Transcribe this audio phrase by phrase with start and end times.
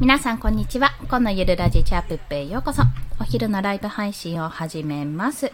[0.00, 0.90] 皆さんこんにちは。
[1.08, 2.82] 今のゆるラジチャップペへようこそ。
[3.20, 5.52] お昼のライブ配信を始めます。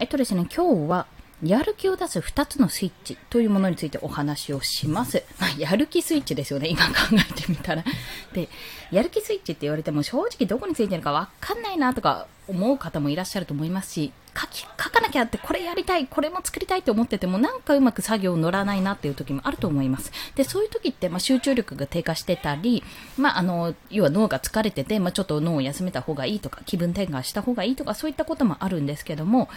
[0.00, 1.06] えっとですね、今日は
[1.40, 5.22] やる気を出す2つのスイッチというものについてお話をします。
[5.38, 7.84] まあ、やる気スイッチですよね、今考えてみたら。
[8.32, 8.48] で、
[8.90, 20.12] やる気スイッチって言われても正直どこについてるかわかんないなとか思う方もいらっしゃると思いますし、書き、書かなきゃって、これやりたい、これも作りたいって思ってても、なんかうまく作業乗らないなっていう時もあると思います。
[20.34, 22.82] で、そういう時って、まあ、集中力が低下してたり、
[23.16, 29.48] まあ、あの、要は脳が疲れてて、まあ、ちょっと脳を休めた方がいいとか、気分転換した方がいいとか、そういったこともあるんですけども、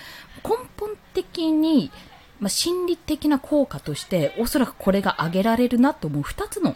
[0.44, 1.92] 根本的に、
[2.40, 6.76] まあ、心理的な効果として、おそらくこれが挙げられるなと思う2つの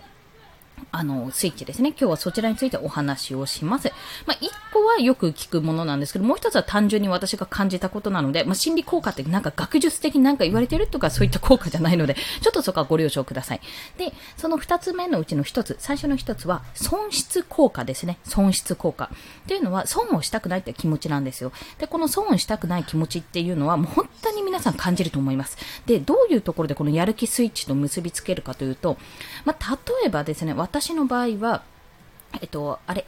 [0.93, 1.89] あの、スイッチですね。
[1.89, 3.91] 今日はそちらについてお話をします。
[4.25, 13.61] まあ、一個はよく聞くものなんですけど、もう一つは単純に私が感じたことなので、まあ、心理効果ってなんか学術的になんか言われてるとかそういった効果じゃないので、 ちょっとそこはご了承ください。
[13.97, 18.17] で、その二つ目のうちの一つ、最初の一つは、損失効果ですね。
[18.25, 19.05] 損失効果。
[19.05, 21.53] っていうのは、損をしたくないって気持ちなんですよ。
[21.77, 25.57] で、この損をしたくない気持ちっていうのは、もう本当に皆さん感じると思います。
[25.85, 28.97] で、どういうところでこのやる気スイッチと結びつけるかというと、
[29.45, 31.61] まあ、例えばですね、私私の場合は、
[32.41, 33.05] えっと、あれ、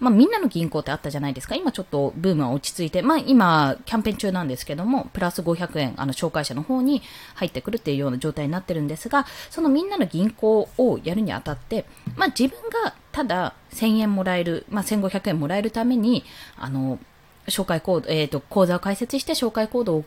[0.00, 1.54] まあ、みんなの銀行ってあったじゃないですか。
[1.54, 7.00] 今ちょっとブームは落ち着いて、まあ、今、キャンペーン中なんですけども、プラス500円、あの、紹介者の方に
[7.34, 11.84] 入ってくるっていうような状態になってるんですが、そのみんなの銀行をやるにあたって、
[12.16, 16.24] まあ、自分がただ1000円もらえる、まあ、1500円もらえるために、
[16.58, 16.98] あの、
[17.46, 20.04] 紹介コード、えっ、ー、と、口座を開設して紹介コードを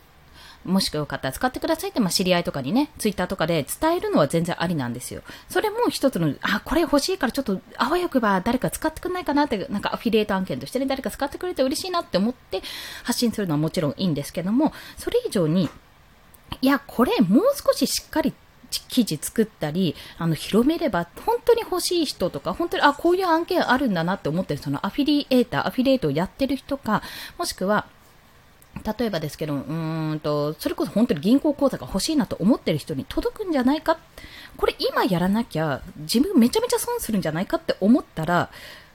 [0.66, 5.21] もしくはよかったら使ってくださいって、まあ、知り合いとかにね、ツイッターとかで伝えるのは全然ありなんですよ。
[5.49, 12.61] それも一つの、あ、これ欲しいからちょっと、あわよくば誰か使ってくんないかなって、なんかアフィリエイト案件としてね、誰か使ってくれて嬉しいなって思って
[13.03, 15.69] 発信するのはもちろんいいんですけども、それ以上に、
[16.61, 18.33] いや、これもう少ししっかり
[18.88, 27.02] 記事作ったり、あの、広めれば、本当に欲しい人とか、本当に、あ、こういう案件あるんだなって思ってる、そのアフィリエーター、アフィリエイトをやってる人か、
[27.38, 27.88] もしくは、
[28.84, 33.98] 例えばですけど、うんと、それこそ本当に銀行口座が欲しいなと思ってる人に届くんじゃないか。
[34.58, 38.49] これ今やらなきゃ自分めちゃめちゃ損するんじゃないかって思ったら、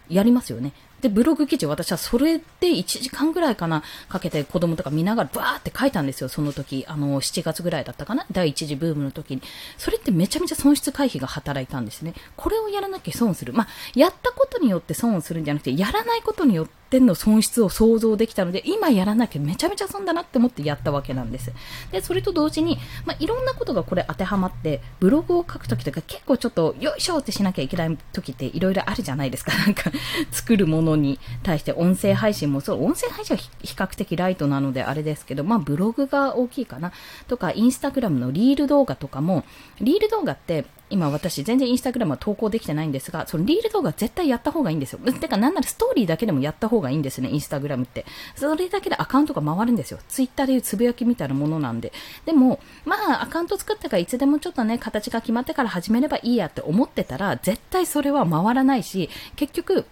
[0.08, 0.72] やりますよね。
[1.00, 6.84] で、ブログ記事私はそれで1時間ぐらいかな、かけて子供とか見ながらバーって書いたんですよ、その時。
[6.88, 8.26] あの、7月ぐらいだったかな？
[8.32, 9.42] 第一次ブームの時に。
[9.78, 12.14] それってめちゃめちゃ損失回避が働いたんですね。
[12.36, 13.52] これをやらなきゃ損する。
[13.52, 21.52] まあ、やったことによって損をするんじゃなくて、やらないことによっての損失を想像できたので、今やらなきゃめちゃめちゃ損だなって思ってやったわけなんです。
[21.92, 29.56] で、それと同時に、まあ、いろんなことがこれ当てはまって、ブログを書くときとか結構ちょっと、よいしょってしなきゃいけないときっていろいろあるじゃないですか。
[29.56, 29.92] なんか、
[30.32, 36.92] 作るものに対して音声配信もそう、音声配信は比較的ライトなのであれですけど、まあ、ブログが大きいかな。
[37.28, 39.44] とか、インスタグラムのリール動画とかも、
[39.80, 44.98] リール動画って今私全然インスタグラムは投稿できてないんですが、そのリール動画絶対やった方がいいんですよ。
[44.98, 48.04] てかなんならストーリーだけでもやった方がいいんですね、インスタグラムって。
[48.34, 50.00] それだけでアカウントが回るんですよ。
[50.08, 51.92] ツイッターでいうつぶやきみたいなものなんで。
[52.26, 59.86] でも、まあアカウント作ってからいつでもちょっとね、形が決まってから始めればいいやって思ってたら、絶対それは回らないし、結局、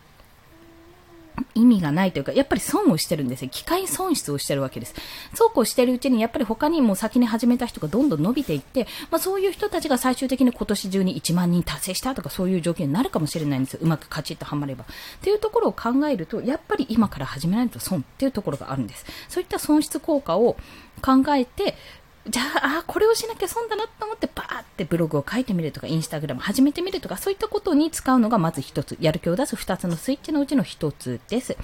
[1.61, 3.51] 意味がないというか、やっぱり損をしてるんですよ。
[3.51, 4.95] 機械損失をしてるわけです。
[5.35, 13.81] そうこうしてるうちに、やっぱり他にも先に始めた人がどんどん伸びていって、まあそういう人たちが最終的に今年中に1万人達成したとかそういう条件になるかもしれないんですよ。
[13.83, 14.85] うまくカチッとはまれば。
[14.85, 14.87] っ
[15.21, 19.05] ていうところを考えると、やっぱり今から始めないと損っていうところがあるんです。
[19.29, 20.57] そういった損失効果を
[21.01, 21.77] 考えて、
[22.28, 31.56] じゃあ、あこれをしなきゃ損だなと思って、バーってブログを書いてみるとか、インスタグラム始めてみるとか、そういったことに使うのがまず一つ、やる気を出す二つのスイッチのうちの一つです。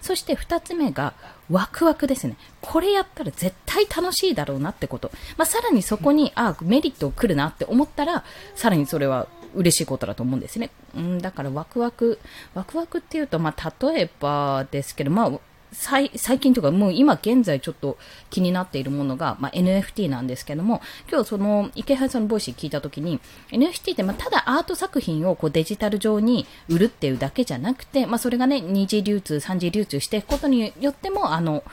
[0.00, 1.14] そして二つ目が、
[1.50, 2.36] ワクワクですね。
[2.60, 5.10] これやったら絶対楽しいだろうなってこと。
[5.36, 8.24] まあ、さらにそこに、あメリット来るなって思ったら、
[8.54, 10.70] さらにそれは嬉しいことだと思うんですね。
[10.94, 12.18] うん、だからワクワク、
[12.54, 15.32] ワクワクっていうと、まあ、例えばですけど、まあ、
[15.72, 17.96] 最近というかもう今現在ちょっと
[18.30, 31.64] 気になっているものが、まあ、NFT なんですけども、今日その池原さんのボイス聞いたときに、NFT ってまあただアート作品をこうデジタル上に売るっていうだけじゃなくて、まあ、それがね、二次流通、三次流通していくことによっても、あの、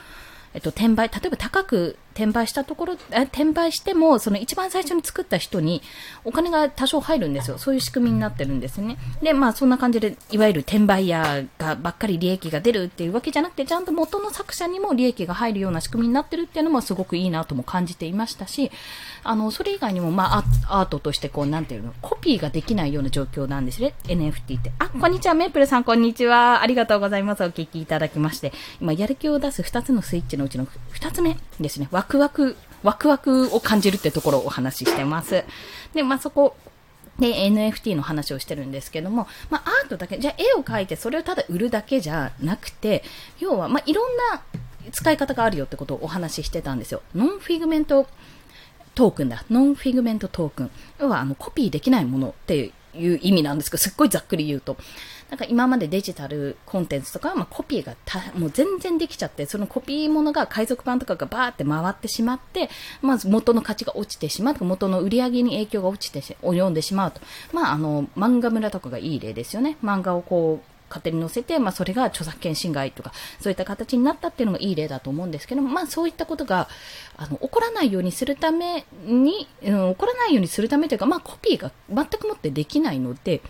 [0.54, 5.82] えっと、転売、例えば高く転売したところ、転売しても、その一番最初に作った人に
[6.24, 7.58] お金が多少入るんですよ。
[7.58, 8.96] そういう仕組みになってるんですね。
[9.22, 18.70] で、まあそんな感じで、いわゆる転売屋がばっかり利益が出るっていうわけじゃなくて、ちゃんと元の作者にも利益が入るような仕組みになってるっていうのもすごくいいなとも感じていましたし、
[19.22, 23.94] あの、それ以外にも、まあアートとしてこう、なんていうの、コピーができないような状況なんですね。
[24.04, 24.72] NFT って。
[24.78, 26.62] あ、こんにちは、メープルさん、こんにちは。
[26.62, 27.44] ありがとうございます。
[27.44, 28.52] お聞きいただきまして。
[28.80, 31.88] 今、やる気を出す2つのスイッチのうちの2つ目ですね。
[32.10, 35.44] ワクワクワクを感じるってところをお話ししてます。
[35.94, 36.56] で、まあ、そこ、
[37.20, 43.04] で、NFT の話をしてるんですけども、まあ、アートだけ、じゃ絵を描いてそれをただ売るだけじゃなくて、
[43.38, 44.42] 要は、まあ、いろんな
[44.90, 47.02] 使い方があるよってことをお話ししてたんですよ。
[47.14, 49.44] non-fungible token だ。
[49.50, 50.70] non-fungible token。
[50.98, 54.76] 要は、あの、コピーできないものっていう意味なんですけど、すっごいざっくり言うと。
[55.30, 57.94] なんか今までデジタルコンテンツとかは、まあ、コピーが
[58.34, 62.68] もう全然できちゃって、そのコピーものが海賊版とかがバーって回ってしまって、
[63.00, 67.20] まず元の価値が落ちてしまう元の売り上げに影響が落ちてし、及んでしまうと。
[67.52, 69.76] まあ、あの、漫画村とかがいい例ですよね。
[69.84, 76.68] 漫画をこう、勝手に載せて、まあ、それが著作権侵害とか、そういった形になったっていうのがいい例だと思うんですけども、まあ、そういったことが、
[77.16, 83.40] あの、起こらないようにするために、うん、起こらないようにするためというか、まあ、コピーが全くもってできないので、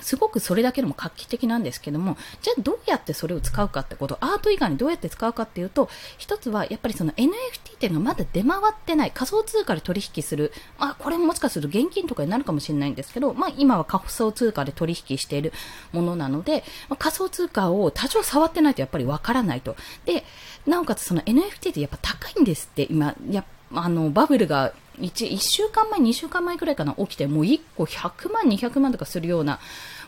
[0.00, 7.28] すごくそれだけでも画期的なんですけども、じゃあどうやってそれを使うかってこと、アート以外にどうやって使うかっていうと、一つはやっぱりその NFT
[7.74, 15.52] っていうのがまだ出回ってない、仮想通貨で取引する、まあこれももしかすると現金とかになるかもしれないんですけど、まあ今は仮想通貨で取引している
[15.92, 19.76] ものなので、まあ、仮想通貨を多少触ってないとやっぱりわからないと。
[20.04, 20.24] で、
[20.66, 29.60] なおかつその NFT ってやっぱ高いんですって、今、やあの、バブルが1、1週間前、2週間前くらいかな、起きて、もう1個100万、200万とかするような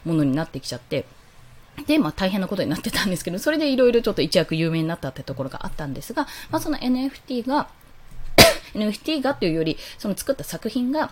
[0.05, 1.07] ものになってきちゃって、
[1.87, 7.69] で、まあ大変なことになってたんですけど、それでいろいろちょっと一躍有名になったってところがあったんですが、まあその NFT が、
[8.75, 11.11] NFT がというより、その作った作品が、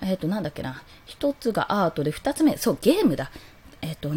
[0.00, 3.30] えっ、ー、と、なんだっけな、一つがアートで、二つ目、そう、ゲームだ。
[3.80, 4.10] えっ、ー、と、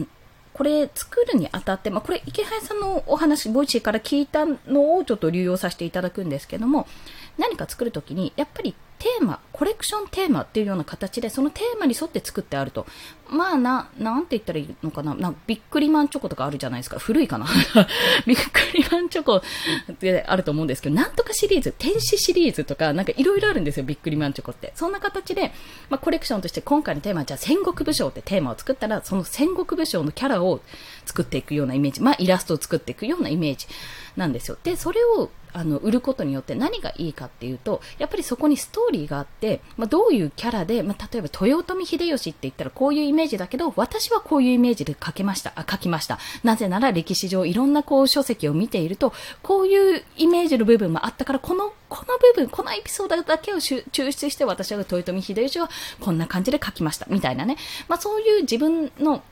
[0.54, 6.88] これ作るにあたって、まあ、これイケハヤさんのお話、 Voicy から聞いたのをちょっと流用させていただくんですけども、
[7.38, 12.88] 何か作るときに、やっぱりテーマ、コレクションテーマっていうような形で、そのテーマに沿って作ってあると。
[13.30, 15.14] まあな、なんて言ったらいいのかな。
[15.14, 16.98] なビックリマンチョコとかあるじゃないですか。
[16.98, 17.46] 古いかな。
[18.26, 24.72] ビックリマンチョコってあると思うんですけど、なんとかシリーズ、天使シリーズとか、なんかいろいろあるんですよ、ビックリマンチョコって。
[24.76, 25.52] そんな形で、
[25.90, 30.62] まあコレクションとして今回のテーマ、じゃあ戦国武将ってテーマを作ったら、その戦国武将のキャラを
[31.06, 32.02] 作っていくようなイメージ。
[32.02, 33.68] まあイラストを作っていくようなイメージ
[34.16, 34.58] なんですよ。
[34.64, 46.20] で、それをあの、売ることによって何がいいかっていうと、やっぱりそこにストーリーがあって、まあ、どういうキャラで、まあ、例えば豊臣秀吉って言ったらこういうイメージだけど、私はこういうイメージで書けました、あ、書きました。
[46.44, 49.14] なぜなら歴史上いろんなこう書籍を見ていると、
[49.44, 55.70] こういうイメージの部分もあったから、この、この部分、このエピソードだけを抽出して私は豊臣秀吉は
[56.02, 57.56] こんな感じで書きました、みたいなね。
[57.88, 59.24] まあ、そういう自分の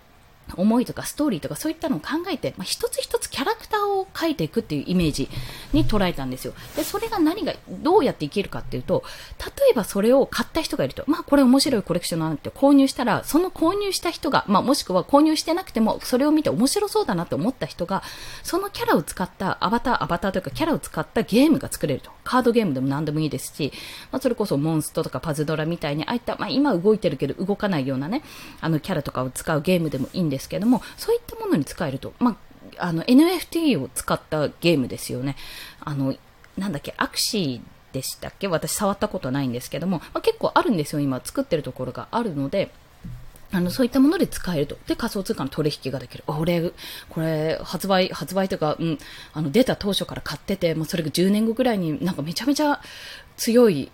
[0.56, 5.30] 思いとかストーリーとかそういったのを考えて、まあ、一つ一つキャラクターを描いていくっていうイメージ
[5.72, 6.54] に捉えたんですよ。
[6.76, 9.04] で、それが何が、どうやっていけるかっていうと、
[9.40, 18.04] 例えばそれを買った人がいると、まあこれ面白いコレクションなんて購入したら、その購入した人が、まあもしくは購入してなくても、それを見て面白そうだなって思った人が、
[18.44, 22.12] そのキャラを使ったアバター、アバターというかキャラを使ったゲームが作れると。
[22.24, 23.74] カードゲームでも何でもいいですし、
[24.12, 28.24] まあそれこそモンストとかパズドラみたいに、ああいった、まあ今動いてるけど動かないようなね、
[28.62, 32.38] あのキャラとかを使うゲームでもいいんですですけども、そういったものに使えると、ま
[32.78, 35.36] あ、あの NFT を使ったゲームですよね。
[35.80, 36.16] あの、
[36.58, 38.48] なんだっけ、アクシーでしたっけ？
[38.48, 42.72] 私触ったことないんですけども、まあ、結構あるんですよ、今作ってるところがあるので、
[43.52, 44.78] あの、そういったもので使えると。
[44.88, 46.24] で、仮想通貨の取引ができる。
[46.28, 46.72] 俺、
[47.10, 48.98] これ、発売、発売というか、うん、
[49.34, 52.82] あの、出た当初から買ってて、もうそれが10年後ぐらいになんかめちゃめちゃ
[53.38, 53.92] 強い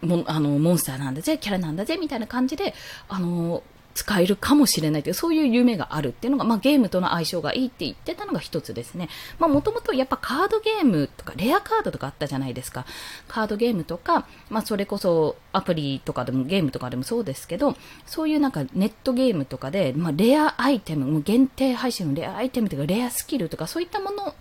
[0.00, 2.74] もあのモンスターなんだぜ、キャラなんだぜ、みたいな感じで、
[3.08, 3.62] あの、
[3.94, 9.08] 使えるかもしれないという、そういう夢があるっていうのが、まあ、ゲームとの相性がいいって言ってたのが一つですね。
[9.38, 12.86] まあ、もともとやっぱカードゲームとか、レアカードとかあったじゃないですか。
[13.28, 24.34] カードゲームとか、まあ、それこそアプリとかでもゲームとかでもそうですけど、そういうなんかネットゲームとかで、まあ、レアアイテム、もう限定配信のレアアイテムとか、レアスキルとか、そういったもの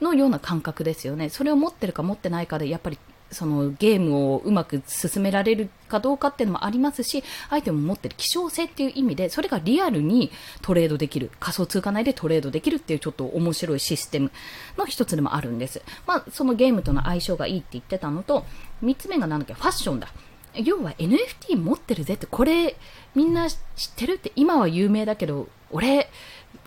[0.00, 1.28] のような感覚ですよね。
[1.28, 2.98] それを持ってるか持ってないかで、やっぱり
[3.30, 10.30] そのゲームをうまく進められるかどうかっていうのもありますし、アイテムを持ってる希少性っていう意味で、それがリアルに
[10.62, 14.30] トレードできる、仮想通貨内でトレードできるっていうちょっと面白いシステム
[14.76, 15.82] の一つでもあるんです。
[16.06, 18.46] まあ、そのゲームとの相性がいいって言ってたのと、
[18.80, 20.08] 三つ目がなんだっけ、ファッションだ。
[20.54, 22.76] 要は NFT 持ってるぜって、これ
[23.14, 23.58] みんな知っ
[23.96, 26.10] てるって今は有名だけど、俺、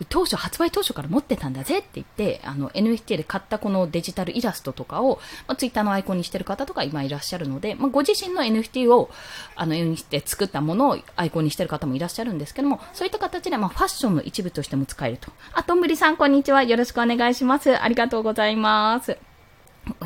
[0.08, 9.10] 当初、発売当初から持ってたんだぜって言って、あの、NFT で買ったこのデジタルイラストとかを、まあ、ツイッターのアイコンにしてる方とか今いらっしゃるので、まあ、ご自身の NFT を、
[9.54, 15.30] あの、NFT 作ったものをアイコンにしてる方もいらっしゃるんですけども、そういった形で、まあ、ファッションの一部としても使えると。
[15.52, 16.62] あ、とんぶりさん、こんにちは。
[16.62, 17.80] よろしくお願いします。
[17.80, 19.31] ありがとうございます。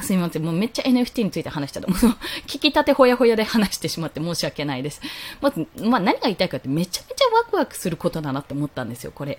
[0.00, 0.42] すみません。
[0.42, 1.90] もうめっちゃ NFT について話したもう
[2.48, 5.02] 聞きたてほやほやで話してしまって申し訳ないです。
[5.40, 9.38] まず、まあ、何が言いたいかってめちゃめちゃワクワクすることだなって思ったんですよ、これ。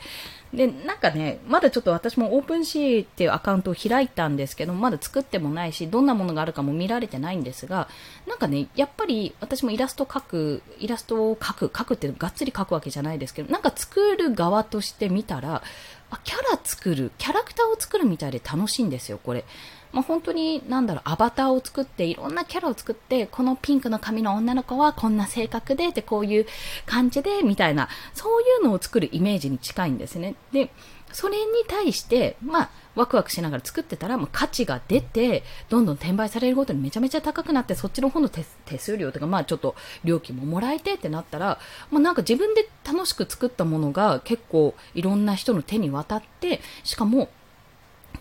[0.53, 7.88] で、なんかね、まだちょっと私も OpenC っていうアカウントを開いたんですけど、まだ作ってもないし、どんなものがあるかも見られてないんですが、
[8.27, 15.63] なんかね、やっぱり私もイラスト描く、イラストを描く、描くってがっつり描くわけじゃないですけど、なんか作る側として見たら、
[16.10, 19.44] あ、キャラ作る、キャラクターを作るみたいで楽しいんですよ、これ。
[19.91, 26.46] まあ、本当に、なんだろう、アバターを作って、いろんなキャラを作って、このピンクの髪の女の子はこんな性格で、で、こういう
[26.86, 30.36] 感じで、みたいな、そういうのを作るイメージに近いんですね。
[30.51, 30.72] で、
[31.12, 38.44] それに対して、まあ、ワクワクしながら作ってたら、もう価値が出て、どんどん転売されるごとにめちゃめちゃ高くなって、そっちの方の手
[38.77, 41.60] 数料とか、まあちょっと料金ももらえてってなったら、
[41.91, 47.29] もうなんか自分で楽しく作ったものが結構いろんな人の手に渡って、しかも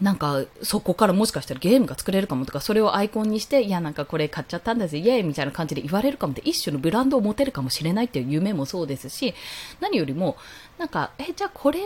[0.01, 9.35] なんか、そこからもしかしたらゲームが作れるかもとか、それをアイコンにして、いや、なんかこれ買っちゃったんだぜ、イエーイみたいな感じで言われるかもって、一種のブランドを持てるかもしれないっていう夢もそうですし、
[9.81, 10.37] 何よりも、
[10.79, 11.81] なんか、え、じゃあこれ、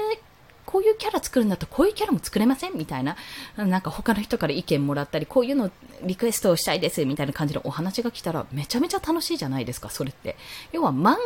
[0.67, 3.17] こういうキャラ作るんだったらこういうキャラも作れませんみたいな、
[3.57, 5.71] なんか他の人から意見もらったり、こういうの
[6.05, 10.37] リクエストをしたいですみたいな感じのお話が来たら、めちゃめちゃ楽しいじゃないですか、それって。
[10.73, 11.17] 要は漫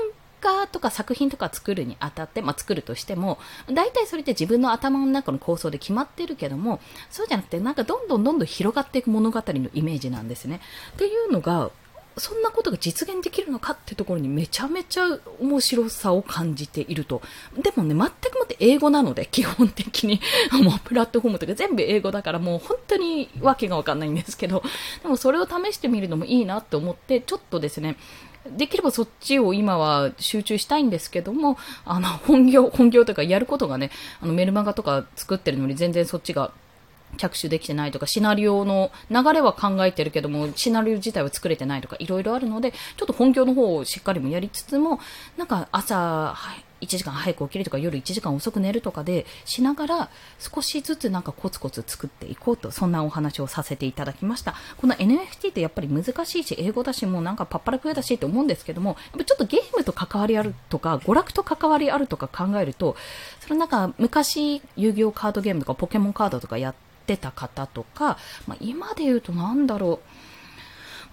[0.44, 3.38] 画とか作品とか作るにあたって、まあ、作るとしても、
[3.72, 10.60] 大体それって自分の頭の中の構想で決まってるけども、そうじゃなくて、なんかどんどんどんどん広がっていく物語のイメージなんですね。
[10.92, 11.70] っていうのが、
[12.16, 17.22] そんなことが実現できるのかってところにめちゃめちゃ面白さを感じていると。
[17.60, 20.20] でもね、全くもって英語なので、基本的に。
[20.62, 24.62] もうプラットフォームとか全部英語だからもう本当にわけがわかんないんですけど、
[25.02, 27.96] でもそれを試してみるのもいいなって思って、ちょっとですね、
[28.50, 36.52] できればそっちを今は集中したいんですけども、あの、本業、本業というかやることがね、あのメルマガとか作ってるのに全然そっちが
[37.16, 45.00] 着手できてないとか、シナリオの流れは考えてるけども、シナリオ自体は作れてないとか、いろいろあるので、ちょっと本業の方をしっかりもやりつつも、
[45.36, 54.54] なんか朝、はい1時間早く起きるとか夜1時間遅く寝るとかでしながら少しずつなんかコツコツ作っていこうとそんなお話をさせていただきました。
[54.76, 62.96] この NFT ってやっぱり難しいし英語だしもうなんかパッパラクエだしって思うんですけどもやっぱちょっとゲームと関わりあるとか娯楽と関わりあるとか考えると
[63.40, 66.74] そのなんか昔遊戯王カードゲームとかポケモンカードとかやっ
[67.06, 70.33] てた方とか、まあ、今で言うとなんだろう。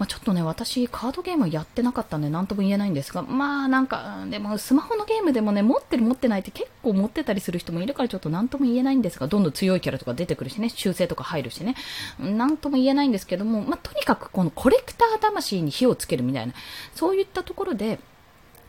[0.01, 11.75] まあ、ちょっとね、私、カードゲームやってなかったんで、なんとも言えないんですが、まあ、なんか、でも、スマホのゲームでもね、持ってる持ってないって結構持ってたりする人もいるから、ちょっとなんとも言えないんですが、どんどん強いキャラとか出てくるしね、修正とか入るしね、
[12.19, 16.53] なんとも言えないんですけども、まあ、とにかく、このコレクター魂に火をつけるみたいな、
[16.95, 17.99] そういったところで、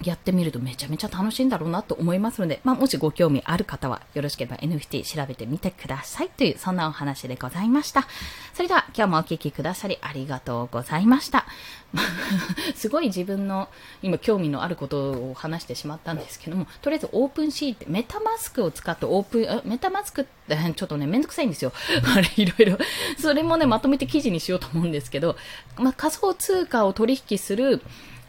[0.04, 8.06] やってみるとめちゃめちゃ楽しいんだろうなと思いますので、まあ、もしご興味ある方はよろしければ NFT 調べてみてくださいというそんなお話でございました。
[8.54, 11.46] それでは今日もお聴きくださりありがとうございました。
[12.74, 13.68] すごい自分の
[14.02, 21.72] 今興味のあることを話してしまったんですけども、とりあえずオープンシーってメタマスクを使ってオープン、メタマスクってちょっとね、めんどくさいんですよ。
[22.16, 22.78] あれ、いろいろ。
[23.18, 25.36] それもね、まとめて記事にしようと思うんですけど、
[25.76, 27.82] まあ、仮想通貨を取引する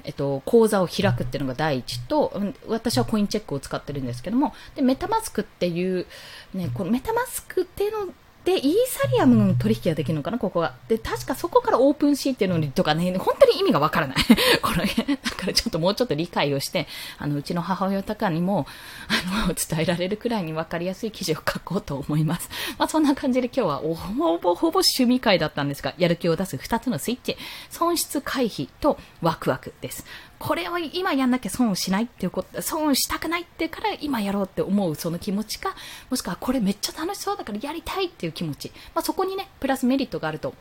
[0.03, 2.33] えっと、口座を開くっていうのが第一と、
[2.67, 6.05] 私はコインチェックを使ってるんですけども、で、メタマスクっていう、
[6.53, 8.13] ね、このメタマスクっていうの
[8.45, 10.75] で、イーサリアムの取引ができるのかな、ここは。
[10.89, 14.17] で、確かそこからオープンシーっていうのとかね、本当に意味がわからない。
[14.61, 14.85] これ、
[15.15, 18.67] だからちょっともうちょっと理解をして、あの、うちの母親とかにも、
[19.07, 22.49] あの、伝えられるくらいにわかりやすい記事を書こうと思います。
[22.77, 23.93] まあ、そんな感じで今日はほ
[24.37, 27.37] ぼほぼ趣味会だったんですが、やる気を出す2つのスイッチ、
[27.69, 30.05] 損失回避とワクワクです。
[30.43, 35.73] これを今やんなきゃ損をしないっていうこと、損したくないってから今やろうって思うその気持ちか、
[36.09, 38.69] もしくはこれめっちゃ楽しそうだからやりたいっていう気持ち。
[38.93, 40.53] まあ、そこにね、プラスメリットがあると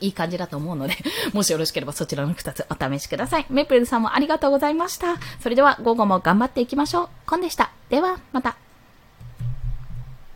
[0.00, 0.96] いい感じだと思うので、
[1.34, 3.46] もしよろしければそちらの2つお試しください。
[3.50, 5.16] メイプルさんもありがとうございました。
[5.40, 7.08] それでは午後も頑張っていきましょう。
[7.26, 7.72] コンでした。
[7.88, 8.67] では、また。